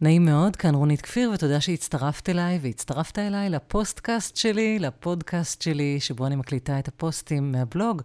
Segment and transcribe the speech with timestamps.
[0.00, 6.26] נעים מאוד, כאן רונית כפיר, ותודה שהצטרפת אליי, והצטרפת אליי לפוסטקאסט שלי, לפודקאסט שלי, שבו
[6.26, 8.02] אני מקליטה את הפוסטים מהבלוג.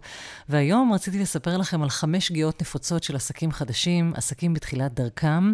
[0.48, 5.52] והיום רציתי לספר לכם על חמש שגיאות נפוצות של עסקים חדשים, עסקים בתחילת דרכם.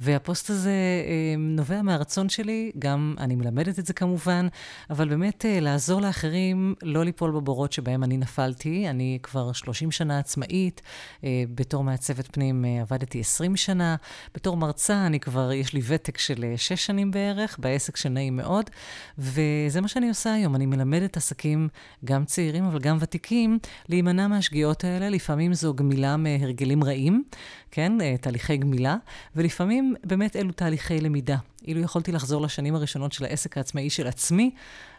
[0.00, 4.48] והפוסט הזה אה, נובע מהרצון שלי, גם אני מלמדת את זה כמובן,
[4.90, 8.88] אבל באמת אה, לעזור לאחרים לא ליפול בבורות שבהם אני נפלתי.
[8.90, 10.82] אני כבר 30 שנה עצמאית,
[11.24, 13.96] אה, בתור מעצבת פנים אה, עבדתי 20 שנה,
[14.34, 15.77] בתור מרצה אני כבר, יש לי...
[15.78, 18.70] לי ותק של אה, שש שנים בערך, בעסק שנעים מאוד,
[19.18, 20.54] וזה מה שאני עושה היום.
[20.56, 21.68] אני מלמדת עסקים,
[22.04, 25.08] גם צעירים אבל גם ותיקים, להימנע מהשגיאות האלה.
[25.08, 27.24] לפעמים זו גמילה מהרגלים רעים,
[27.70, 28.00] כן?
[28.00, 28.96] אה, תהליכי גמילה,
[29.36, 31.36] ולפעמים באמת אלו תהליכי למידה.
[31.68, 34.50] אילו יכולתי לחזור לשנים הראשונות של העסק העצמאי של עצמי,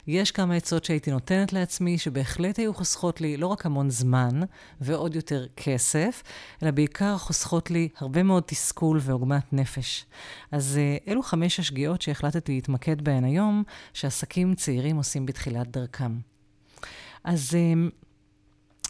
[0.07, 4.41] יש כמה עצות שהייתי נותנת לעצמי, שבהחלט היו חוסכות לי לא רק המון זמן
[4.81, 6.23] ועוד יותר כסף,
[6.63, 10.05] אלא בעיקר חוסכות לי הרבה מאוד תסכול ועוגמת נפש.
[10.51, 16.17] אז uh, אלו חמש השגיאות שהחלטתי להתמקד בהן היום, שעסקים צעירים עושים בתחילת דרכם.
[17.23, 17.91] אז uh,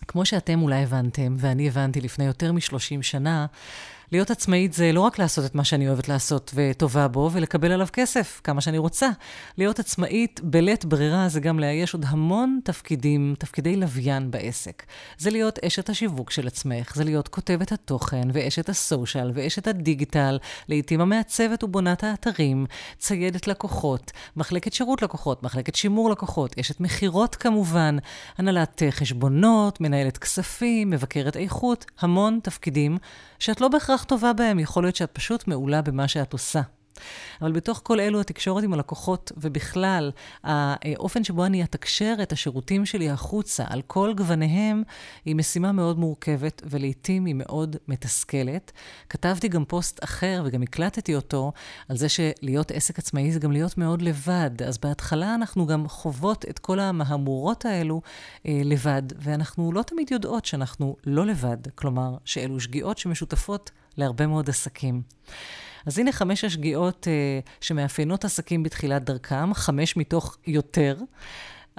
[0.07, 3.45] כמו שאתם אולי הבנתם, ואני הבנתי לפני יותר מ-30 שנה,
[4.11, 7.87] להיות עצמאית זה לא רק לעשות את מה שאני אוהבת לעשות וטובה בו, ולקבל עליו
[7.93, 9.09] כסף, כמה שאני רוצה.
[9.57, 14.83] להיות עצמאית בלית ברירה זה גם לאייש עוד המון תפקידים, תפקידי לוויין בעסק.
[15.17, 21.01] זה להיות אשת השיווק של עצמך, זה להיות כותבת התוכן, ואשת הסושיאל, ואשת הדיגיטל, לעתים
[21.01, 22.65] המעצבת ובונת האתרים,
[22.97, 27.97] ציידת לקוחות, מחלקת שירות לקוחות, מחלקת שימור לקוחות, אשת מכירות כמובן,
[28.37, 32.97] הנהלת חשבונות, מנהלת כספים, מבקרת איכות, המון תפקידים
[33.39, 36.61] שאת לא בהכרח טובה בהם, יכול להיות שאת פשוט מעולה במה שאת עושה.
[37.41, 40.11] אבל בתוך כל אלו התקשורת עם הלקוחות, ובכלל,
[40.43, 44.83] האופן שבו אני אתקשר את השירותים שלי החוצה על כל גווניהם,
[45.25, 48.71] היא משימה מאוד מורכבת, ולעיתים היא מאוד מתסכלת.
[49.09, 51.51] כתבתי גם פוסט אחר, וגם הקלטתי אותו,
[51.89, 54.63] על זה שלהיות עסק עצמאי זה גם להיות מאוד לבד.
[54.67, 58.01] אז בהתחלה אנחנו גם חוות את כל המהמורות האלו
[58.45, 64.49] אה, לבד, ואנחנו לא תמיד יודעות שאנחנו לא לבד, כלומר, שאלו שגיאות שמשותפות להרבה מאוד
[64.49, 65.01] עסקים.
[65.85, 70.95] אז הנה חמש השגיאות uh, שמאפיינות עסקים בתחילת דרכם, חמש מתוך יותר.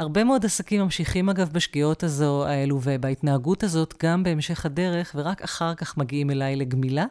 [0.00, 5.74] הרבה מאוד עסקים ממשיכים אגב בשגיאות הזו, האלו ובהתנהגות הזאת גם בהמשך הדרך, ורק אחר
[5.74, 7.06] כך מגיעים אליי לגמילה.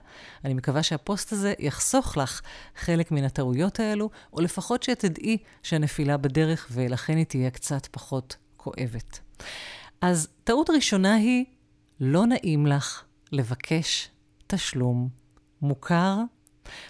[0.46, 2.42] אני מקווה שהפוסט הזה יחסוך לך
[2.76, 9.20] חלק מן הטעויות האלו, או לפחות שתדעי שהנפילה בדרך, ולכן היא תהיה קצת פחות כואבת.
[10.02, 11.46] אז טעות ראשונה היא,
[12.00, 14.10] לא נעים לך לבקש
[14.48, 15.10] תשלום
[15.62, 16.16] מוכר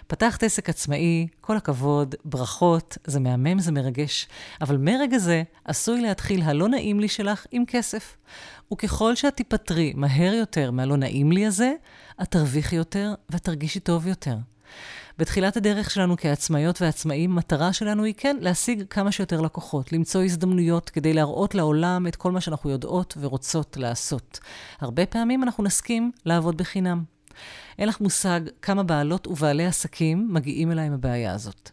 [0.06, 4.28] פתחת עסק עצמאי, כל הכבוד, ברכות, זה מהמם, זה מרגש,
[4.60, 8.16] אבל מרגע זה עשוי להתחיל הלא נעים לי שלך עם כסף.
[8.72, 11.72] וככל שאת תיפטרי מהר יותר מהלא נעים לי הזה,
[12.22, 14.36] את תרוויחי יותר ואת תרגישי טוב יותר.
[15.18, 20.90] בתחילת הדרך שלנו כעצמאיות ועצמאים, מטרה שלנו היא כן להשיג כמה שיותר לקוחות, למצוא הזדמנויות
[20.90, 24.38] כדי להראות לעולם את כל מה שאנחנו יודעות ורוצות לעשות.
[24.80, 27.02] הרבה פעמים אנחנו נסכים לעבוד בחינם.
[27.78, 31.70] אין לך מושג כמה בעלות ובעלי עסקים מגיעים אליי עם הבעיה הזאת.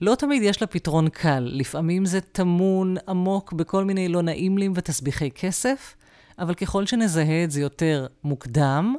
[0.00, 5.30] לא תמיד יש לה פתרון קל, לפעמים זה טמון עמוק בכל מיני לא נעימלים ותסביכי
[5.30, 5.94] כסף,
[6.38, 8.94] אבל ככל שנזהה את זה יותר מוקדם,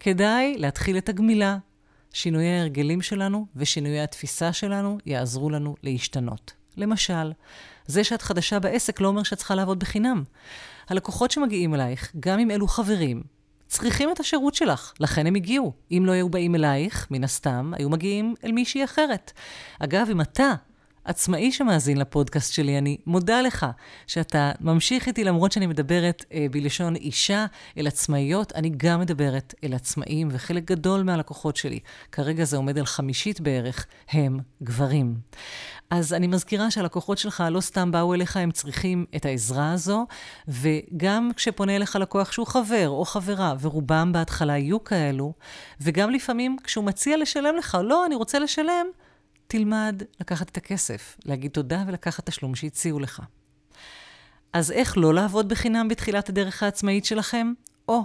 [0.00, 1.58] כדאי להתחיל את הגמילה.
[2.12, 6.52] שינויי ההרגלים שלנו ושינויי התפיסה שלנו יעזרו לנו להשתנות.
[6.76, 7.32] למשל,
[7.86, 10.24] זה שאת חדשה בעסק לא אומר שאת צריכה לעבוד בחינם.
[10.88, 13.22] הלקוחות שמגיעים אלייך, גם אם אלו חברים,
[13.66, 15.72] צריכים את השירות שלך, לכן הם הגיעו.
[15.90, 19.32] אם לא היו באים אלייך, מן הסתם, היו מגיעים אל מישהי אחרת.
[19.78, 20.54] אגב, אם אתה
[21.04, 23.66] עצמאי שמאזין לפודקאסט שלי, אני מודה לך
[24.06, 27.46] שאתה ממשיך איתי למרות שאני מדברת אה, בלשון אישה
[27.78, 31.78] אל עצמאיות, אני גם מדברת אל עצמאים, וחלק גדול מהלקוחות שלי,
[32.12, 35.14] כרגע זה עומד על חמישית בערך, הם גברים.
[35.90, 40.06] אז אני מזכירה שהלקוחות שלך לא סתם באו אליך, הם צריכים את העזרה הזו,
[40.48, 45.32] וגם כשפונה אליך לקוח שהוא חבר או חברה, ורובם בהתחלה יהיו כאלו,
[45.80, 48.86] וגם לפעמים כשהוא מציע לשלם לך, לא, אני רוצה לשלם,
[49.46, 53.22] תלמד לקחת את הכסף, להגיד תודה ולקחת תשלום שהציעו לך.
[54.52, 57.52] אז איך לא לעבוד בחינם בתחילת הדרך העצמאית שלכם?
[57.88, 58.02] או,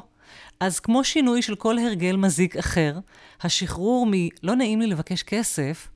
[0.60, 3.00] אז כמו שינוי של כל הרגל מזיק אחר,
[3.42, 5.88] השחרור מ"לא נעים לי לבקש כסף"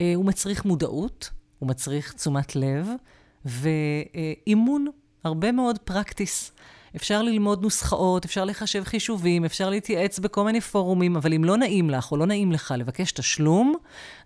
[0.00, 2.88] אה, הוא מצריך מודעות, הוא מצריך תשומת לב
[3.44, 4.86] ואימון,
[5.24, 6.52] הרבה מאוד פרקטיס.
[6.96, 11.90] אפשר ללמוד נוסחאות, אפשר לחשב חישובים, אפשר להתייעץ בכל מיני פורומים, אבל אם לא נעים
[11.90, 13.74] לך או לא נעים לך לבקש תשלום,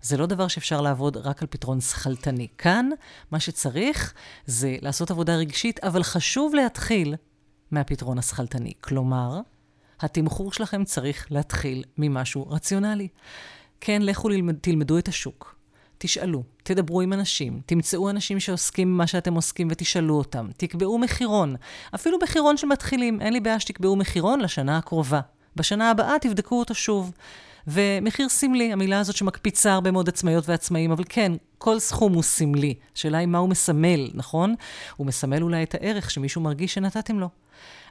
[0.01, 2.47] זה לא דבר שאפשר לעבוד רק על פתרון שכלתני.
[2.57, 2.89] כאן,
[3.31, 4.13] מה שצריך
[4.45, 7.15] זה לעשות עבודה רגשית, אבל חשוב להתחיל
[7.71, 8.71] מהפתרון השכלתני.
[8.81, 9.39] כלומר,
[9.99, 13.07] התמחור שלכם צריך להתחיל ממשהו רציונלי.
[13.81, 15.52] כן, לכו ללמד, תלמדו את השוק.
[16.03, 20.49] תשאלו, תדברו עם אנשים, תמצאו אנשים שעוסקים במה שאתם עוסקים ותשאלו אותם.
[20.57, 21.55] תקבעו מחירון,
[21.95, 25.19] אפילו מחירון של מתחילים, אין לי בעיה שתקבעו מחירון לשנה הקרובה.
[25.55, 27.11] בשנה הבאה תבדקו אותו שוב.
[27.67, 31.31] ומחיר סמלי, המילה הזאת שמקפיצה הרבה מאוד עצמאיות ועצמאים, אבל כן,
[31.63, 32.73] כל סכום הוא סמלי.
[32.95, 34.55] השאלה היא מה הוא מסמל, נכון?
[34.97, 37.29] הוא מסמל אולי את הערך שמישהו מרגיש שנתתם לו.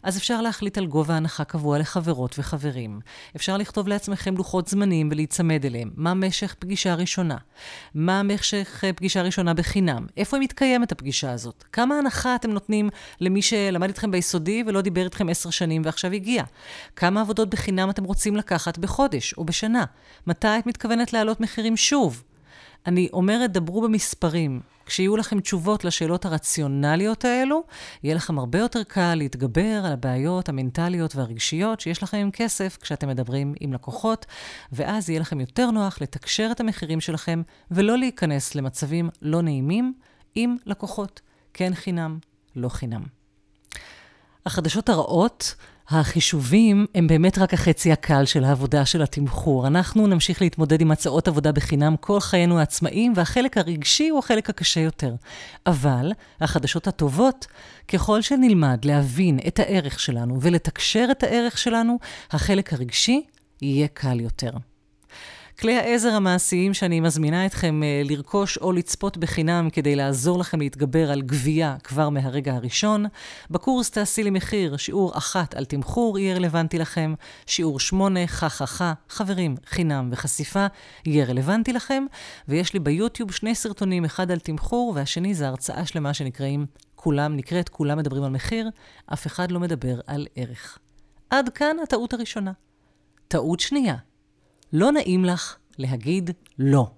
[0.02, 3.00] אז אפשר להחליט על גובה הנחה קבוע לחברות וחברים.
[3.36, 5.90] אפשר לכתוב לעצמכם לוחות זמנים ולהיצמד אליהם.
[5.96, 7.36] מה משך פגישה ראשונה?
[7.94, 10.06] מה משך אה, פגישה ראשונה בחינם?
[10.16, 11.64] איפה מתקיימת הפגישה הזאת?
[11.72, 12.90] כמה הנחה אתם נותנים
[13.20, 16.44] למי שלמד איתכם ביסודי ולא דיבר איתכם עשר שנים ועכשיו הגיע?
[16.96, 19.84] כמה עבודות בחינם אתם רוצים לקחת בחודש או בשנה?
[20.26, 22.22] מתי את מתכוונת להעלות מחירים שוב?
[22.86, 24.60] אני אומרת, דברו במספרים.
[24.86, 27.64] כשיהיו לכם תשובות לשאלות הרציונליות האלו,
[28.02, 33.08] יהיה לכם הרבה יותר קל להתגבר על הבעיות המנטליות והרגשיות שיש לכם עם כסף כשאתם
[33.08, 34.26] מדברים עם לקוחות,
[34.72, 39.94] ואז יהיה לכם יותר נוח לתקשר את המחירים שלכם ולא להיכנס למצבים לא נעימים
[40.34, 41.20] עם לקוחות.
[41.54, 42.18] כן חינם,
[42.56, 43.21] לא חינם.
[44.46, 45.54] החדשות הרעות
[45.88, 49.66] החישובים הם באמת רק החצי הקל של העבודה של התמחור.
[49.66, 54.80] אנחנו נמשיך להתמודד עם הצעות עבודה בחינם כל חיינו העצמאיים, והחלק הרגשי הוא החלק הקשה
[54.80, 55.14] יותר.
[55.66, 57.46] אבל החדשות הטובות,
[57.88, 61.98] ככל שנלמד להבין את הערך שלנו ולתקשר את הערך שלנו,
[62.30, 63.22] החלק הרגשי
[63.62, 64.50] יהיה קל יותר.
[65.60, 71.10] כלי העזר המעשיים שאני מזמינה אתכם uh, לרכוש או לצפות בחינם כדי לעזור לכם להתגבר
[71.10, 73.04] על גבייה כבר מהרגע הראשון.
[73.50, 77.14] בקורס תעשי לי מחיר, שיעור אחת על תמחור יהיה רלוונטי לכם,
[77.46, 80.66] שיעור שמונה, חככה, חברים, חינם וחשיפה
[81.06, 82.04] יהיה רלוונטי לכם,
[82.48, 87.68] ויש לי ביוטיוב שני סרטונים, אחד על תמחור והשני זה הרצאה שלמה שנקראים כולם, נקראת
[87.68, 88.70] כולם מדברים על מחיר,
[89.12, 90.78] אף אחד לא מדבר על ערך.
[91.30, 92.52] עד כאן הטעות הראשונה.
[93.28, 93.96] טעות שנייה,
[94.72, 96.90] לא נעים לך להגיד לא.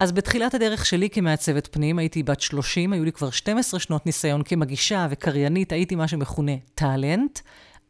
[0.00, 4.42] אז בתחילת הדרך שלי כמעצבת פנים, הייתי בת 30, היו לי כבר 12 שנות ניסיון
[4.42, 7.38] כמגישה וקריינית, הייתי מה שמכונה טאלנט.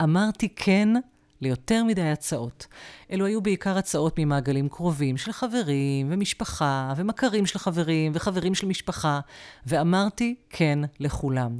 [0.02, 0.88] אמרתי כן
[1.40, 2.66] ליותר מדי הצעות.
[3.10, 9.20] אלו היו בעיקר הצעות ממעגלים קרובים של חברים ומשפחה ומכרים של חברים וחברים של משפחה,
[9.66, 11.58] ואמרתי כן לכולם.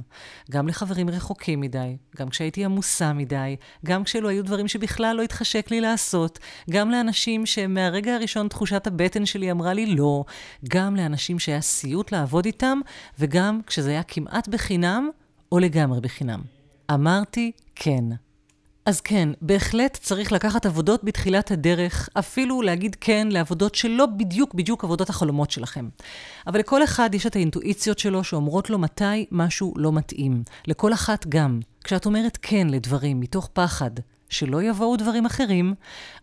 [0.51, 5.71] גם לחברים רחוקים מדי, גם כשהייתי עמוסה מדי, גם כשאלו היו דברים שבכלל לא התחשק
[5.71, 6.39] לי לעשות,
[6.69, 10.23] גם לאנשים שמהרגע הראשון תחושת הבטן שלי אמרה לי לא,
[10.67, 12.79] גם לאנשים שהיה סיוט לעבוד איתם,
[13.19, 15.09] וגם כשזה היה כמעט בחינם
[15.51, 16.41] או לגמרי בחינם.
[16.91, 18.03] אמרתי כן.
[18.87, 24.83] אז כן, בהחלט צריך לקחת עבודות בתחילת הדרך, אפילו להגיד כן לעבודות שלא בדיוק בדיוק
[24.83, 25.89] עבודות החלומות שלכם.
[26.47, 30.43] אבל לכל אחד יש את האינטואיציות שלו שאומרות לו מתי משהו לא מתאים.
[30.67, 31.59] לכל אחת גם.
[31.83, 33.91] כשאת אומרת כן לדברים מתוך פחד,
[34.29, 35.73] שלא יבואו דברים אחרים,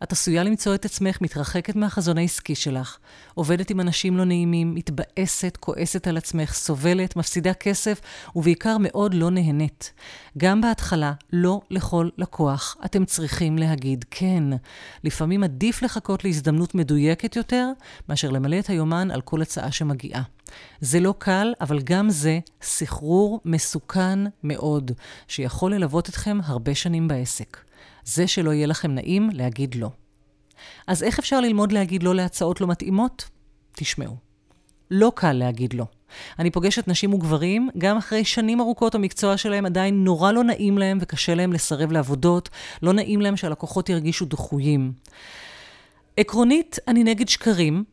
[0.02, 2.98] את עשויה למצוא את עצמך מתרחקת מהחזון העסקי שלך,
[3.34, 8.00] עובדת עם אנשים לא נעימים, מתבאסת, כועסת על עצמך, סובלת, מפסידה כסף,
[8.36, 9.92] ובעיקר מאוד לא נהנית.
[10.38, 14.44] גם בהתחלה, לא לכל לקוח אתם צריכים להגיד כן.
[15.04, 17.68] לפעמים עדיף לחכות להזדמנות מדויקת יותר,
[18.08, 20.22] מאשר למלא את היומן על כל הצעה שמגיעה.
[20.80, 24.92] זה לא קל, אבל גם זה סחרור מסוכן מאוד,
[25.28, 27.63] שיכול ללוות אתכם הרבה שנים בעסק.
[28.04, 29.90] זה שלא יהיה לכם נעים להגיד לא.
[30.86, 33.28] אז איך אפשר ללמוד להגיד לא להצעות לא מתאימות?
[33.72, 34.16] תשמעו.
[34.90, 35.84] לא קל להגיד לא.
[36.38, 40.98] אני פוגשת נשים וגברים, גם אחרי שנים ארוכות המקצוע שלהם עדיין נורא לא נעים להם
[41.00, 42.48] וקשה להם לסרב לעבודות,
[42.82, 44.92] לא נעים להם שהלקוחות ירגישו דחויים.
[46.16, 47.84] עקרונית, אני נגד שקרים,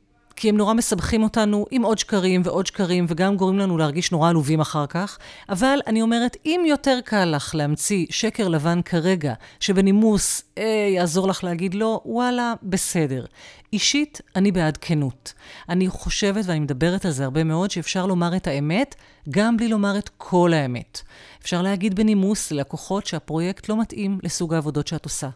[0.42, 4.30] כי הם נורא מסבכים אותנו עם עוד שקרים ועוד שקרים, וגם גורמים לנו להרגיש נורא
[4.30, 5.18] עלובים אחר כך.
[5.50, 10.64] אבל אני אומרת, אם יותר קל לך להמציא שקר לבן כרגע, שבנימוס אה,
[10.96, 13.26] יעזור לך להגיד לא, וואלה, בסדר.
[13.74, 15.34] אישית, אני בעד כנות.
[15.70, 18.96] אני חושבת, ואני מדברת על זה הרבה מאוד, שאפשר לומר את האמת,
[19.30, 21.02] גם בלי לומר את כל האמת.
[21.42, 25.30] אפשר להגיד בנימוס ללקוחות שהפרויקט לא מתאים לסוג העבודות שאת עושה,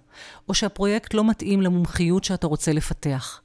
[0.50, 3.42] או שהפרויקט לא מתאים למומחיות שאתה רוצה לפתח.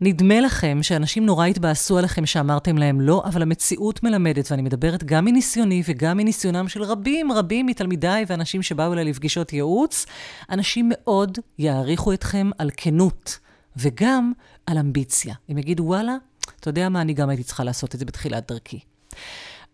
[0.00, 5.24] נדמה לכם שאנשים נורא התבאסו עליכם שאמרתם להם לא, אבל המציאות מלמדת, ואני מדברת גם
[5.24, 10.06] מניסיוני וגם מניסיונם של רבים רבים מתלמידיי ואנשים שבאו אליי לפגישות ייעוץ,
[10.50, 13.38] אנשים מאוד יעריכו אתכם על כנות,
[13.76, 14.32] וגם
[14.66, 15.34] על אמביציה.
[15.48, 16.16] הם יגידו, וואלה,
[16.60, 18.80] אתה יודע מה, אני גם הייתי צריכה לעשות את זה בתחילת דרכי.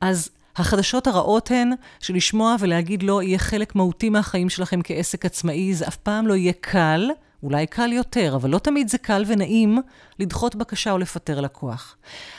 [0.00, 5.88] אז החדשות הרעות הן שלשמוע ולהגיד לא יהיה חלק מהותי מהחיים שלכם כעסק עצמאי, זה
[5.88, 7.10] אף פעם לא יהיה קל.
[7.42, 9.78] אולי קל יותר, אבל לא תמיד זה קל ונעים
[10.18, 11.96] לדחות בקשה או לפטר לקוח.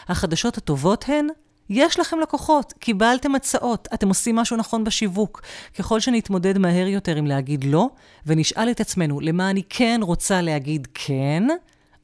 [0.08, 1.28] החדשות הטובות הן,
[1.70, 5.42] יש לכם לקוחות, קיבלתם הצעות, אתם עושים משהו נכון בשיווק.
[5.78, 7.90] ככל שנתמודד מהר יותר עם להגיד לא,
[8.26, 11.44] ונשאל את עצמנו למה אני כן רוצה להגיד כן,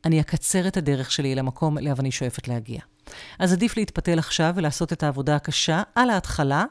[0.05, 2.79] אני אקצר את הדרך שלי למקום אליו אני שואפת להגיע.
[3.39, 6.65] אז עדיף להתפתל עכשיו ולעשות את העבודה הקשה על ההתחלה,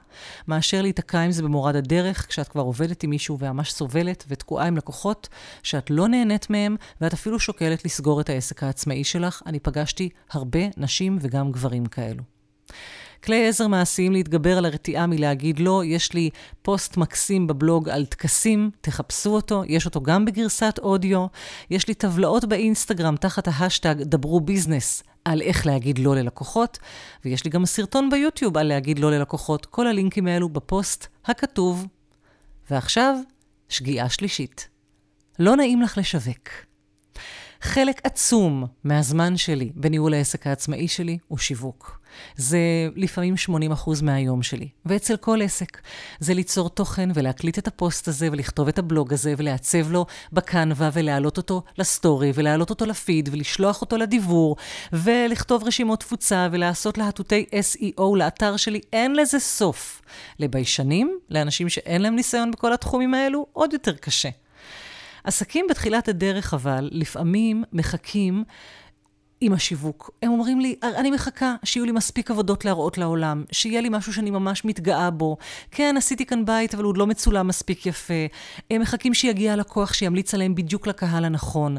[0.49, 4.77] מאשר להיתקע עם זה במורד הדרך, כשאת כבר עובדת עם מישהו וממש סובלת ותקועה עם
[4.77, 5.29] לקוחות
[5.63, 9.43] שאת לא נהנית מהם, ואת אפילו שוקלת לסגור את העסק העצמאי שלך.
[9.47, 12.34] אני פגשתי הרבה נשים וגם גברים כאלו.
[13.25, 16.31] כלי עזר מעשיים להתגבר על הרתיעה מלהגיד לא, יש לי
[16.63, 21.27] פוסט מקסים בבלוג על טקסים, תחפשו אותו, יש אותו גם בגרסת אודיו.
[21.71, 26.79] יש לי טבלאות באינסטגרם תחת ההאשטג דברו business על איך להגיד לא ללקוחות,
[27.25, 29.67] ויש לי גם סרטון ביוטיוב על להגיד לא ללקוחות.
[29.67, 31.87] כל הלינקים האלו בפוסט הכתוב.
[32.71, 33.17] ועכשיו,
[33.69, 34.69] שגיאה שלישית.
[35.39, 36.49] לא נעים לך לשווק.
[37.65, 42.01] חלק עצום מהזמן שלי בניהול העסק העצמאי שלי הוא שיווק.
[42.37, 42.59] זה
[42.97, 43.51] לפעמים 80%
[44.03, 44.69] מהיום שלי.
[44.87, 45.81] ואצל כל עסק,
[46.21, 51.37] זה ליצור תוכן ולהקליט את הפוסט הזה ולכתוב את הבלוג הזה ולעצב לו בקנווה ולהעלות
[51.37, 54.57] אותו לסטורי ולהעלות אותו לפיד ולשלוח אותו לדיבור
[54.93, 58.81] ולכתוב רשימות תפוצה ולעשות להטוטי SEO לאתר שלי.
[58.93, 60.03] אין לזה סוף.
[60.39, 64.29] לביישנים, לאנשים שאין להם ניסיון בכל התחומים האלו, עוד יותר קשה.
[65.25, 68.45] עסקים בתחילת הדרך, אבל, לפעמים מחכים
[69.41, 70.11] עם השיווק.
[70.23, 74.31] הם אומרים לי, אני מחכה שיהיו לי מספיק עבודות להראות לעולם, שיהיה לי משהו שאני
[74.31, 75.37] ממש מתגאה בו.
[75.71, 78.15] כן, עשיתי כאן בית, אבל הוא עוד לא מצולם מספיק יפה.
[78.71, 81.77] הם מחכים שיגיע הלקוח שימליץ עליהם בדיוק לקהל הנכון.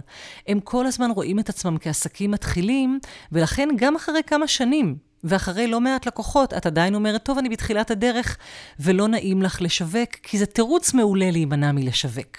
[0.47, 2.99] הם כל הזמן רואים את עצמם כעסקים מתחילים,
[3.31, 7.91] ולכן גם אחרי כמה שנים, ואחרי לא מעט לקוחות, את עדיין אומרת, טוב, אני בתחילת
[7.91, 8.37] הדרך,
[8.79, 12.37] ולא נעים לך לשווק, כי זה תירוץ מעולה להימנע מלשווק.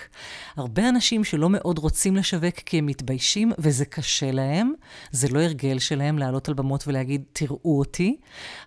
[0.57, 4.73] הרבה אנשים שלא מאוד רוצים לשווק כי הם מתביישים, וזה קשה להם,
[5.11, 8.17] זה לא הרגל שלהם לעלות על במות ולהגיד, תראו אותי.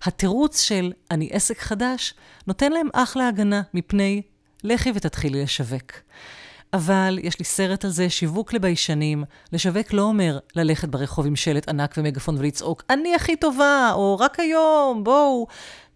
[0.04, 2.14] התירוץ של אני עסק חדש,
[2.48, 4.22] נותן להם אחלה הגנה מפני
[4.64, 5.92] לכי ותתחילי לשווק.
[6.74, 9.24] אבל יש לי סרט על זה, שיווק לביישנים.
[9.54, 14.40] לשווק לא אומר ללכת ברחוב עם שלט ענק ומגפון ולצעוק, אני הכי טובה, או רק
[14.40, 15.48] היום, בואו.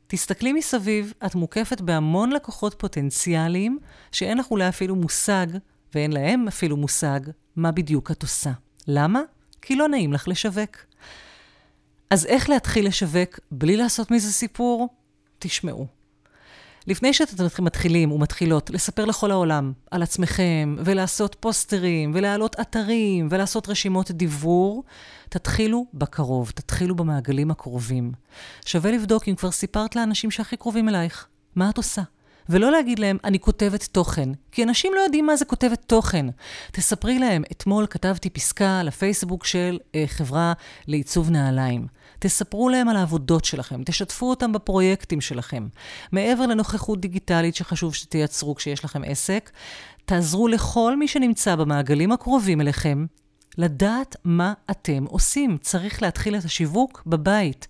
[0.08, 3.80] תסתכלי מסביב, את מוקפת בהמון לקוחות פוטנציאליים,
[4.12, 5.48] שאין לך אולי אפילו מושג,
[5.96, 7.20] ואין להם אפילו מושג,
[7.56, 8.52] מה בדיוק את עושה.
[8.88, 9.22] למה?
[9.62, 10.78] כי לא נעים לך לשווק.
[12.10, 14.90] אז איך להתחיל לשווק בלי לעשות מזה סיפור?
[15.40, 16.03] תשמעו.
[16.88, 24.12] לפני שאתם מתחילים ומתחילות לספר לכל העולם על עצמכם, ולעשות פוסטרים, ולהעלות אתרים, ולעשות רשימות
[24.12, 24.84] דיוור,
[25.30, 28.12] תתחילו בקרוב, תתחילו במעגלים הקרובים.
[28.66, 32.02] שווה לבדוק אם כבר סיפרת לאנשים שהכי קרובים אלייך, מה את עושה?
[32.50, 36.26] ולא להגיד להם, אני כותבת תוכן, כי אנשים לא יודעים מה זה כותבת תוכן.
[36.72, 40.54] תספרי להם, אתמול כתבתי פסקה לפייסבוק של אה, חברה
[40.88, 41.88] לעיצוב נעליים.
[42.24, 45.68] תספרו להם על העבודות שלכם, תשתפו אותם בפרויקטים שלכם.
[46.12, 49.52] מעבר לנוכחות דיגיטלית שחשוב שתייצרו כשיש לכם עסק,
[50.06, 53.06] תעזרו לכל מי שנמצא במעגלים הקרובים אליכם
[53.58, 55.58] לדעת מה אתם עושים.
[55.62, 57.68] צריך להתחיל את השיווק בבית.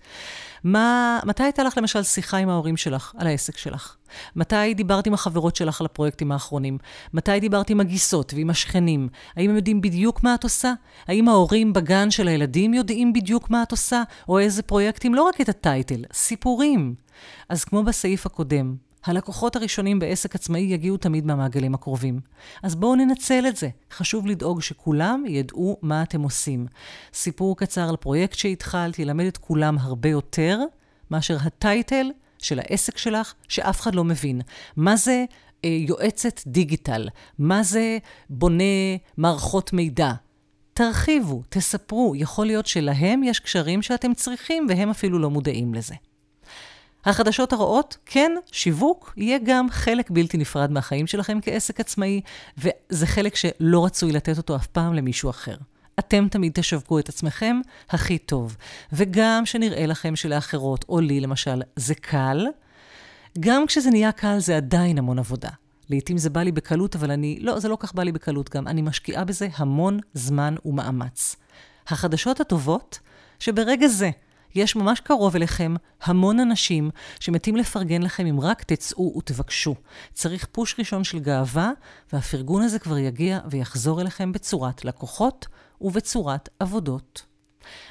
[0.63, 3.95] מה, מתי הייתה לך למשל שיחה עם ההורים שלך על העסק שלך?
[4.35, 6.77] מתי דיברת עם החברות שלך על הפרויקטים האחרונים?
[7.13, 9.09] מתי דיברת עם הגיסות ועם השכנים?
[9.35, 10.73] האם הם יודעים בדיוק מה את עושה?
[11.07, 14.03] האם ההורים בגן של הילדים יודעים בדיוק מה את עושה?
[14.29, 15.15] או איזה פרויקטים?
[15.15, 16.95] לא רק את הטייטל, סיפורים.
[17.49, 22.19] אז כמו בסעיף הקודם, הלקוחות הראשונים בעסק עצמאי יגיעו תמיד מהמעגלים הקרובים.
[22.63, 23.69] אז בואו ננצל את זה.
[23.91, 26.67] חשוב לדאוג שכולם ידעו מה אתם עושים.
[27.13, 30.59] סיפור קצר על פרויקט שהתחלת ילמד את כולם הרבה יותר
[31.11, 34.41] מאשר הטייטל של העסק שלך, שאף אחד לא מבין.
[34.75, 35.25] מה זה
[35.65, 37.09] אה, יועצת דיגיטל?
[37.39, 37.97] מה זה
[38.29, 38.63] בונה
[39.17, 40.11] מערכות מידע?
[40.73, 42.13] תרחיבו, תספרו.
[42.15, 45.95] יכול להיות שלהם יש קשרים שאתם צריכים והם אפילו לא מודעים לזה.
[47.05, 52.21] החדשות הרעות, כן, שיווק יהיה גם חלק בלתי נפרד מהחיים שלכם כעסק עצמאי,
[52.57, 55.55] וזה חלק שלא רצוי לתת אותו אף פעם למישהו אחר.
[55.99, 58.57] אתם תמיד תשווקו את עצמכם הכי טוב.
[58.93, 62.47] וגם שנראה לכם שלאחרות, או לי למשל, זה קל,
[63.39, 65.49] גם כשזה נהיה קל זה עדיין המון עבודה.
[65.89, 68.67] לעתים זה בא לי בקלות, אבל אני, לא, זה לא כך בא לי בקלות גם.
[68.67, 71.35] אני משקיעה בזה המון זמן ומאמץ.
[71.87, 72.99] החדשות הטובות,
[73.39, 74.09] שברגע זה
[74.55, 79.75] יש ממש קרוב אליכם המון אנשים שמתים לפרגן לכם אם רק תצאו ותבקשו.
[80.13, 81.71] צריך פוש ראשון של גאווה,
[82.13, 85.47] והפרגון הזה כבר יגיע ויחזור אליכם בצורת לקוחות
[85.81, 87.32] ובצורת עבודות.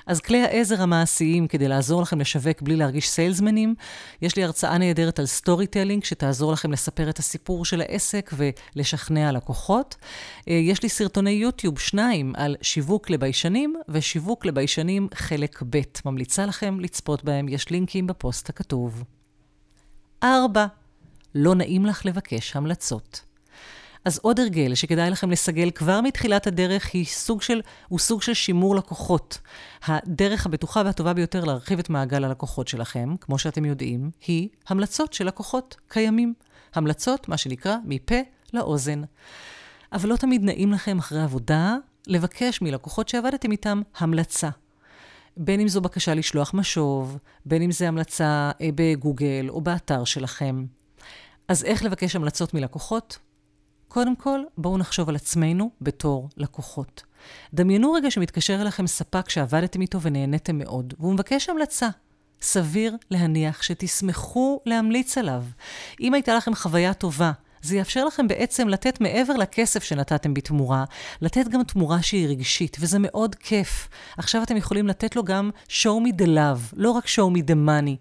[0.07, 3.75] אז כלי העזר המעשיים כדי לעזור לכם לשווק בלי להרגיש סיילסמנים,
[4.23, 9.97] יש לי הרצאה נהדרת על storytelling, שתעזור לכם לספר את הסיפור של העסק ולשכנע לקוחות.
[10.49, 15.81] אה, יש לי סרטוני יוטיוב, שניים, על שיווק לביישנים ושיווק לביישנים חלק ב'.
[16.05, 19.05] ממליצה לכם לצפות בהם, יש לינקים בפוסט הכתוב.
[20.23, 20.67] 4.
[21.35, 23.32] לא נעים לך לבקש המלצות.
[24.05, 28.35] אז עוד הרגל שכדאי לכם לסגל כבר מתחילת הדרך היא סוג של, הוא סוג של
[28.35, 29.39] שימור לקוחות.
[29.85, 35.27] הדרך הבטוחה והטובה ביותר להרחיב את מעגל הלקוחות שלכם, כמו שאתם יודעים, היא המלצות של
[35.27, 36.35] לקוחות קיימים.
[36.75, 38.15] המלצות, מה שנקרא, מפה
[38.53, 39.03] לאוזן.
[39.93, 44.49] אבל לא תמיד נעים לכם אחרי עבודה לבקש מלקוחות שעבדתם איתם המלצה.
[45.37, 50.65] בין אם זו בקשה לשלוח משוב, בין אם זו המלצה אה, בגוגל או באתר שלכם.
[51.49, 53.19] אז איך לבקש המלצות מלקוחות?
[53.93, 57.03] קודם כל, בואו נחשוב על עצמנו בתור לקוחות.
[57.55, 61.89] דמיינו רגע שמתקשר אליכם ספק שעבדתם איתו ונהניתם מאוד, והוא מבקש המלצה.
[62.43, 65.45] סביר להניח שתשמחו להמליץ עליו.
[66.01, 67.33] אם הייתה לכם חוויה טובה,
[67.63, 70.85] זה יאפשר לכם בעצם לתת מעבר לכסף שנתתם בתמורה,
[71.21, 73.89] לתת גם תמורה שהיא רגשית, וזה מאוד כיף.
[74.19, 77.55] עכשיו אתם יכולים לתת לו גם show me the love, לא רק show me the
[77.67, 77.97] money.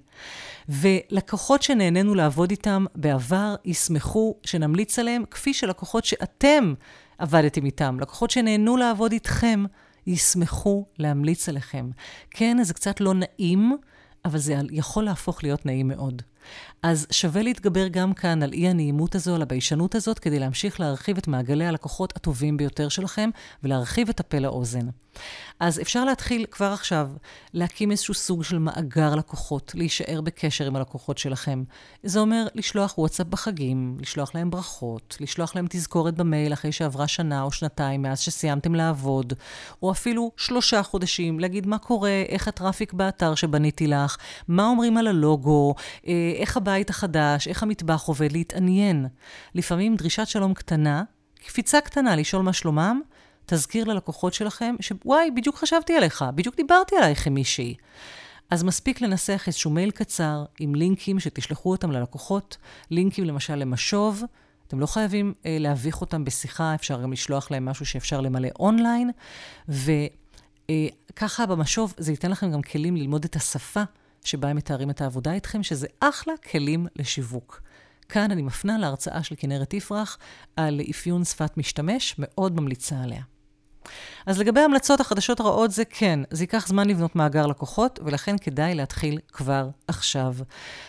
[0.70, 6.74] ולקוחות שנהנינו לעבוד איתם בעבר, ישמחו שנמליץ עליהם, כפי שלקוחות שאתם
[7.18, 9.63] עבדתם איתם, לקוחות שנהנו לעבוד איתכם,
[10.08, 11.89] ישמחו להמליץ עליכם.
[12.32, 13.77] כן, זה קצת לא נעים,
[14.25, 16.22] אבל זה יכול להפוך להיות נעים מאוד.
[16.84, 21.18] אז שווה להתגבר גם כאן על אי הנעימות הזו, על הביישנות הזאת, כדי להמשיך להרחיב
[21.18, 23.30] את מעגלי הלקוחות הטובים ביותר שלכם,
[23.64, 24.88] ולהרחיב את הפה לאוזן.
[25.60, 27.10] אז אפשר להתחיל כבר עכשיו
[27.54, 31.64] להקים איזשהו סוג של מאגר לקוחות, להישאר בקשר עם הלקוחות שלכם.
[32.04, 37.42] זה אומר לשלוח וואטסאפ בחגים, לשלוח להם ברכות, לשלוח להם תזכורת במייל אחרי שעברה שנה
[37.42, 39.34] או שנתיים מאז שסיימתם לעבוד,
[39.84, 44.18] או אפילו שלושה חודשים, להגיד מה קורה, איך הטראפיק באתר שבניתי לך,
[44.48, 45.76] מה אומרים על הלוגו,
[46.08, 49.08] אה, איך הבית החדש, איך המטבח עובד, להתעניין.
[49.56, 51.04] לפעמים דרישת שלום קטנה,
[51.46, 53.02] קפיצה קטנה לשאול מה שלומם,
[53.46, 57.76] תזכיר ללקוחות שלכם שוואי, בדיוק חשבתי עליך, בדיוק דיברתי עלייך עם מישהי.
[58.50, 62.58] אז מספיק לנסח איזשהו מייל קצר עם לינקים שתשלחו אותם ללקוחות,
[62.92, 64.24] לינקים למשל למשוב.
[64.68, 69.12] אתם לא חייבים אה, להביך אותם בשיחה, אפשר גם לשלוח להם משהו שאפשר למלא אונליין,
[69.70, 73.84] וככה אה, במשוב זה ייתן לכם גם כלים ללמוד את השפה
[74.24, 77.62] שבה הם מתארים את העבודה איתכם, שזה אחלה כלים לשיווק.
[78.10, 80.18] כאן אני מפנה להרצאה של כנרת יפרח
[80.55, 83.22] על אפיון שפת משתמש, מאוד ממליצה עליה.
[84.25, 88.75] אז לגבי המלצות החדשות הרעות זה כן, זה ייקח זמן לבנות מאגר לקוחות, ולכן כדאי
[88.75, 90.36] להתחיל כבר עכשיו.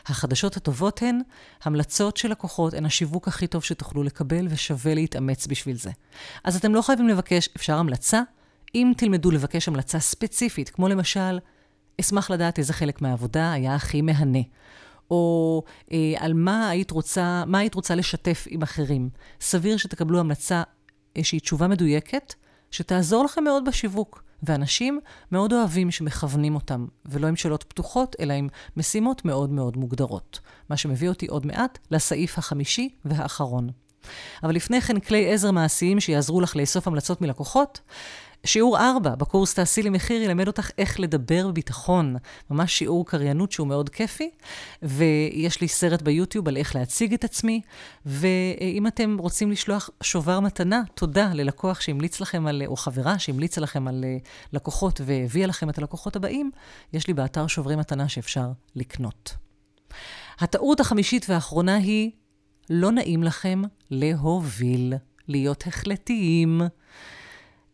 [0.07, 1.21] החדשות הטובות הן,
[1.65, 5.91] המלצות של לקוחות הן השיווק הכי טוב שתוכלו לקבל, ושווה להתאמץ בשביל זה.
[6.45, 8.23] אז אתם לא חייבים לבקש, אפשר המלצה,
[8.75, 11.39] אם תלמדו לבקש המלצה ספציפית, כמו למשל,
[12.01, 14.39] אשמח לדעת איזה חלק מהעבודה היה הכי מהנה.
[15.11, 19.09] או אה, על מה היית, רוצה, מה היית רוצה לשתף עם אחרים.
[19.41, 20.63] סביר שתקבלו המלצה
[21.17, 22.35] אה, שהיא תשובה מדויקת,
[22.71, 24.23] שתעזור לכם מאוד בשיווק.
[24.43, 25.01] ואנשים
[25.33, 30.41] מאוד אוהבים שמכוונים אותם, ולא עם שאלות פתוחות, אלא עם משימות מאוד מאוד מוגדרות.
[30.69, 33.71] מה שמביא אותי עוד מעט לסעיף החמישי והאחרון.
[34.43, 37.81] אבל לפני כן, כלי עזר מעשיים שיעזרו לך לאסוף המלצות מלקוחות.
[38.47, 42.17] שיעור 4 בקורס תעשי לי מחיר ילמד אותך איך לדבר בביטחון.
[42.51, 44.31] ממש שיעור קריינות שהוא מאוד כיפי,
[44.83, 47.61] ויש לי סרט ביוטיוב על איך להציג את עצמי,
[48.07, 53.89] ואם אתם רוצים לשלוח שובר מתנה, תודה ללקוח שהמליץ לכם על, או חברה שהמליצה לכם
[53.89, 54.17] על אה,
[54.53, 56.51] לקוחות והביאה לכם את הלקוחות הבאים,
[56.93, 59.35] יש לי באתר שוברי מתנה שאפשר לקנות.
[60.39, 62.11] הטעות החמישית והאחרונה היא,
[62.71, 64.95] לא נעים לכם להוביל,
[65.29, 66.63] להיות החלטיים.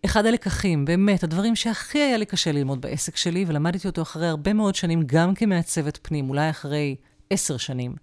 [0.04, 4.52] אחד הלקחים, באמת, הדברים שהכי היה לי קשה ללמוד בעסק שלי, ולמדתי אותו אחרי הרבה
[4.52, 6.96] מאוד שנים, גם כמעצבת פנים, אולי אחרי
[7.30, 7.94] עשר שנים,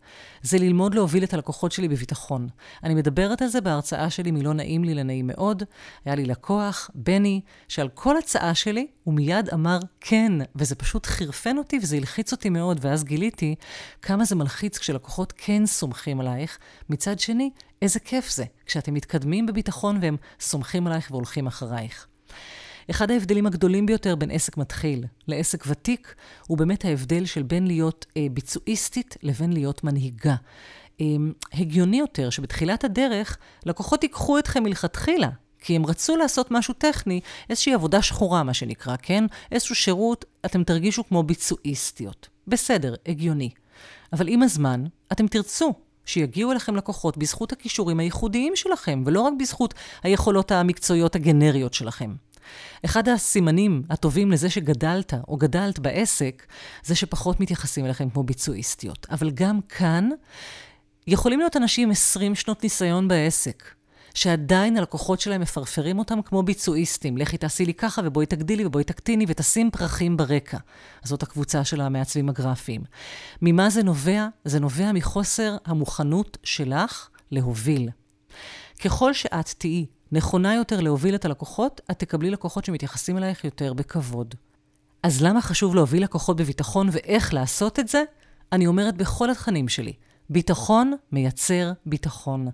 [0.41, 2.47] זה ללמוד להוביל את הלקוחות שלי בביטחון.
[2.83, 5.63] אני מדברת על זה בהרצאה שלי מלא נעים לי לנעים מאוד.
[6.05, 11.57] היה לי לקוח, בני, שעל כל הצעה שלי הוא מיד אמר כן, וזה פשוט חירפן
[11.57, 13.55] אותי וזה הלחיץ אותי מאוד, ואז גיליתי
[14.01, 16.57] כמה זה מלחיץ כשלקוחות כן סומכים עלייך.
[16.89, 17.49] מצד שני,
[17.81, 22.07] איזה כיף זה, כשאתם מתקדמים בביטחון והם סומכים עלייך והולכים אחרייך.
[22.89, 26.15] אחד ההבדלים הגדולים ביותר בין עסק מתחיל לעסק ותיק,
[26.47, 30.35] הוא באמת ההבדל של בין להיות אה, ביצועיסטית לבין להיות מנהיגה.
[31.01, 31.05] אה,
[31.53, 37.73] הגיוני יותר שבתחילת הדרך לקוחות ייקחו אתכם מלכתחילה, כי הם רצו לעשות משהו טכני, איזושהי
[37.73, 39.25] עבודה שחורה, מה שנקרא, כן?
[39.51, 42.29] איזשהו שירות, אתם תרגישו כמו ביצועיסטיות.
[42.47, 43.49] בסדר, הגיוני.
[44.13, 45.73] אבל עם הזמן, אתם תרצו
[46.05, 52.15] שיגיעו אליכם לקוחות בזכות הכישורים הייחודיים שלכם, ולא רק בזכות היכולות המקצועיות הגנריות שלכם.
[52.85, 56.45] אחד הסימנים הטובים לזה שגדלת או גדלת בעסק,
[56.83, 59.07] זה שפחות מתייחסים אליכם כמו ביצועיסטיות.
[59.11, 60.09] אבל גם כאן,
[61.07, 63.63] יכולים להיות אנשים עם 20 שנות ניסיון בעסק,
[64.15, 67.17] שעדיין הלקוחות שלהם מפרפרים אותם כמו ביצועיסטים.
[67.17, 70.57] לכי תעשי לי ככה ובואי תגדילי ובואי תקטיני ותשים פרחים ברקע.
[71.03, 72.81] זאת הקבוצה של המעצבים הגרפיים.
[73.41, 74.27] ממה זה נובע?
[74.45, 77.89] זה נובע מחוסר המוכנות שלך להוביל.
[78.83, 84.35] ככל שאת תהיי נכונה יותר להוביל את הלקוחות, את תקבלי לקוחות שמתייחסים אלייך יותר בכבוד.
[85.03, 88.03] אז למה חשוב להוביל לקוחות בביטחון ואיך לעשות את זה?
[88.51, 89.93] אני אומרת בכל התכנים שלי.
[90.29, 92.47] ביטחון מייצר ביטחון.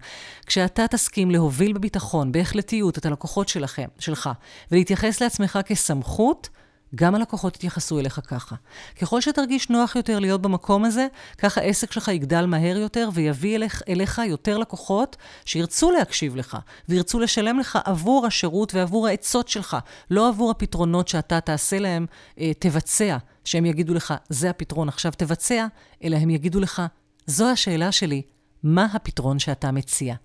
[0.46, 4.30] כשאתה תסכים להוביל בביטחון, בהחלטיות, את הלקוחות שלכם, שלך,
[4.72, 6.50] ולהתייחס לעצמך כסמכות,
[6.96, 8.56] גם הלקוחות יתייחסו אליך ככה.
[9.02, 11.08] ככל שתרגיש נוח יותר להיות במקום הזה,
[11.38, 16.58] ככה העסק שלך יגדל מהר יותר ויביא אליך, אליך יותר לקוחות שירצו להקשיב לך
[16.90, 19.78] וירצו לשלם לך עבור השירות ועבור העצות שלך,
[20.12, 22.06] לא עבור הפתרונות שאתה תעשה להם,
[22.40, 25.68] אה, תבצע, שהם יגידו לך, זה הפתרון, עכשיו תבצע,
[26.04, 26.82] אלא הם יגידו לך,
[27.28, 28.22] זו השאלה שלי,
[28.64, 30.16] מה הפתרון שאתה מציע?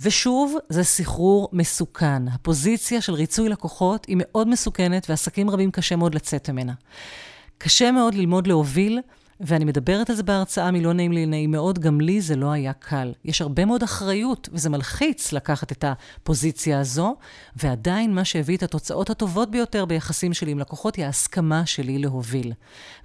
[0.00, 2.28] ושוב, זה סחרור מסוכן.
[2.28, 6.72] הפוזיציה של ריצוי לקוחות היא מאוד מסוכנת, ועסקים רבים קשה מאוד לצאת ממנה.
[7.58, 9.00] קשה מאוד ללמוד להוביל,
[9.40, 12.72] ואני מדברת על זה בהרצאה מלא נעים לי נעים מאוד, גם לי זה לא היה
[12.72, 13.12] קל.
[13.24, 17.16] יש הרבה מאוד אחריות, וזה מלחיץ לקחת את הפוזיציה הזו,
[17.56, 22.52] ועדיין מה שהביא את התוצאות הטובות ביותר ביחסים שלי עם לקוחות היא ההסכמה שלי להוביל.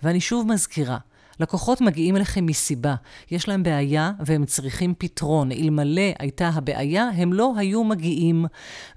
[0.03, 0.97] ואני שוב מזכירה,
[1.39, 2.95] לקוחות מגיעים אליכם מסיבה.
[3.31, 5.51] יש להם בעיה והם צריכים פתרון.
[5.51, 8.45] אלמלא הייתה הבעיה, הם לא היו מגיעים.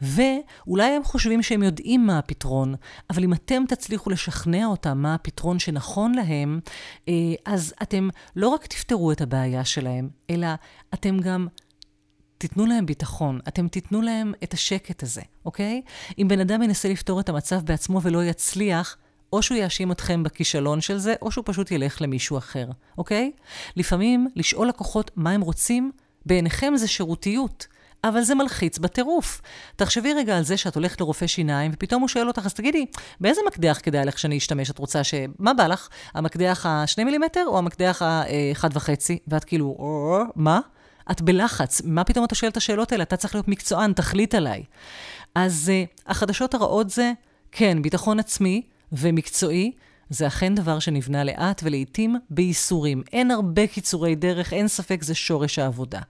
[0.03, 2.75] ואולי הם חושבים שהם יודעים מה הפתרון,
[3.11, 6.61] אבל אם אתם תצליחו לשכנע אותם מה הפתרון שנכון להם,
[7.09, 7.15] אה,
[7.47, 10.49] אז אתם לא רק תפתרו את הבעיה שלהם, אלא
[10.95, 11.47] אתם גם
[12.39, 15.83] תיתנו להם ביטחון, אתם תיתנו להם את השקט הזה, אוקיי?
[16.19, 18.97] אם בן אדם ינסה לפתור את המצב בעצמו ולא יצליח,
[19.33, 22.67] או שהוא יאשים אתכם בכישלון של זה, או שהוא פשוט ילך למישהו אחר,
[22.99, 23.33] אוקיי?
[23.77, 25.93] לפעמים לשאול לקוחות מה הם רוצים,
[26.27, 27.67] בעיניכם זה שירותיות.
[28.05, 29.43] אבל זה מלחיץ בטירוף.
[29.77, 32.87] תחשבי רגע על זה שאת הולכת לרופא שיניים, ופתאום הוא שואל אותך, אז תגידי,
[33.21, 34.71] באיזה מקדח כדאי לך שאני אשתמש?
[34.71, 35.15] את רוצה ש...
[35.39, 35.89] מה בא לך?
[36.15, 38.89] המקדח ה-2 מילימטר או המקדח ה-1.5?
[39.29, 39.77] ואת כאילו,
[40.37, 40.61] מה?
[41.11, 43.03] את בלחץ, מה פתאום אתה שואל את השאלות האלה?
[43.03, 44.63] אתה צריך להיות מקצוען, תחליט עליי.
[45.35, 47.13] אז uh, החדשות הרעות זה,
[47.53, 49.73] כן, ביטחון עצמי, ומקצועי,
[50.11, 53.03] זה אכן דבר שנבנה לאט ולעיתים בייסורים.
[53.13, 56.01] אין הרבה קיצורי דרך, אין ספק זה שורש העבודה.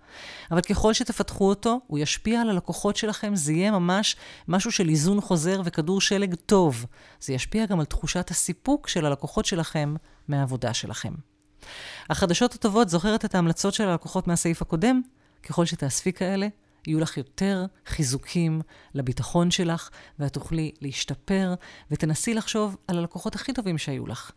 [0.51, 4.17] אבל ככל שתפתחו אותו, הוא ישפיע על הלקוחות שלכם, זה יהיה ממש
[4.49, 6.87] משהו של איזון חוזר וכדור שלג טוב.
[7.21, 9.95] זה ישפיע גם על תחושת הסיפוק של הלקוחות שלכם
[10.29, 11.13] מהעבודה שלכם.
[12.11, 15.01] החדשות הטובות, זוכרת את ההמלצות של הלקוחות מהסעיף הקודם?
[15.43, 16.49] ככל שתאספי כאלה,
[16.87, 18.61] יהיו לך יותר חיזוקים
[18.95, 21.55] לביטחון שלך, ואת תוכלי להשתפר,
[21.91, 24.33] ותנסי לחשוב על הלקוחות הכי טובים שהיו לך.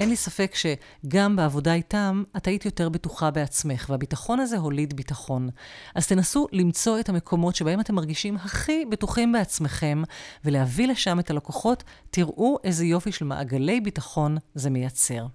[0.00, 5.48] אין לי ספק שגם בעבודה איתם, את היית יותר בטוחה בעצמך, והביטחון הזה הוליד ביטחון.
[5.94, 10.02] אז תנסו למצוא את המקומות שבהם אתם מרגישים הכי בטוחים בעצמכם,
[10.44, 15.26] ולהביא לשם את הלקוחות, תראו איזה יופי של מעגלי ביטחון זה מייצר.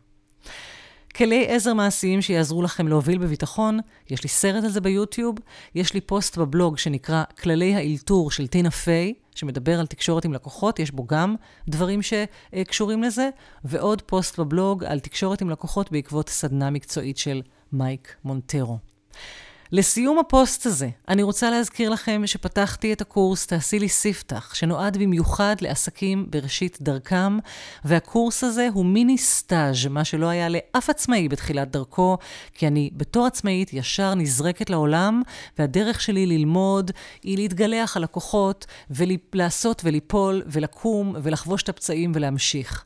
[1.15, 5.35] כלי עזר מעשיים שיעזרו לכם להוביל בביטחון, יש לי סרט על זה ביוטיוב,
[5.75, 10.79] יש לי פוסט בבלוג שנקרא כללי האלתור של טינה פיי, שמדבר על תקשורת עם לקוחות,
[10.79, 11.35] יש בו גם
[11.67, 13.29] דברים שקשורים לזה,
[13.63, 18.77] ועוד פוסט בבלוג על תקשורת עם לקוחות בעקבות סדנה מקצועית של מייק מונטרו.
[19.75, 25.55] לסיום הפוסט הזה, אני רוצה להזכיר לכם שפתחתי את הקורס תעשי לי ספתח, שנועד במיוחד
[25.61, 27.37] לעסקים בראשית דרכם,
[27.85, 32.17] והקורס הזה הוא מיני סטאז', מה שלא היה לאף עצמאי בתחילת דרכו,
[32.53, 35.21] כי אני בתור עצמאית ישר נזרקת לעולם,
[35.59, 36.91] והדרך שלי ללמוד
[37.23, 42.85] היא להתגלח על לקוחות, ולעשות וליפול ולקום ולחבוש את הפצעים ולהמשיך.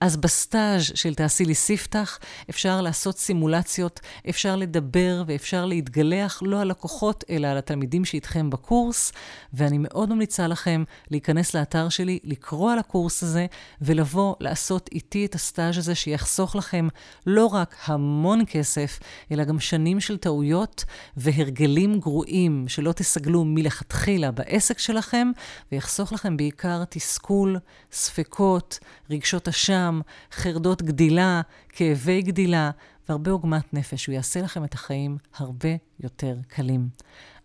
[0.00, 2.18] אז בסטאז' של תעשי לי ספתח,
[2.50, 9.12] אפשר לעשות סימולציות, אפשר לדבר ואפשר להתגלח לא על לקוחות, אלא על התלמידים שאיתכם בקורס,
[9.52, 13.46] ואני מאוד ממליצה לכם להיכנס לאתר שלי, לקרוא על הקורס הזה,
[13.80, 16.88] ולבוא לעשות איתי את הסטאז' הזה, שיחסוך לכם
[17.26, 18.98] לא רק המון כסף,
[19.32, 20.84] אלא גם שנים של טעויות
[21.16, 25.30] והרגלים גרועים שלא תסגלו מלכתחילה בעסק שלכם,
[25.72, 27.58] ויחסוך לכם בעיקר תסכול,
[27.92, 28.78] ספקות,
[29.10, 29.95] רגשות אשם,
[30.32, 32.70] חרדות גדילה, כאבי גדילה,
[33.08, 34.06] והרבה עוגמת נפש.
[34.06, 36.88] הוא יעשה לכם את החיים הרבה יותר קלים.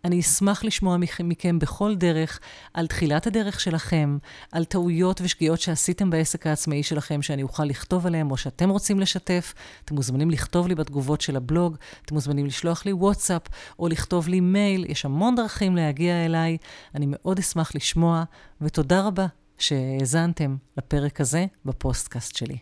[0.06, 2.40] אני אשמח לשמוע מכם בכל דרך
[2.74, 4.18] על תחילת הדרך שלכם,
[4.52, 9.54] על טעויות ושגיאות שעשיתם בעסק העצמאי שלכם, שאני אוכל לכתוב עליהם, או שאתם רוצים לשתף.
[9.86, 13.42] אתם מוזמנים לכתוב לי בתגובות של הבלוג, אתם מוזמנים לשלוח לי וואטסאפ,
[13.80, 16.58] או לכתוב לי מייל, יש המון דרכים להגיע אליי.
[16.96, 18.24] אני מאוד אשמח לשמוע,
[18.62, 19.26] ותודה רבה
[19.62, 22.58] שהאזנתם לפרק הזה בפודקאסט שלי.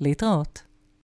[0.00, 0.62] להתראות.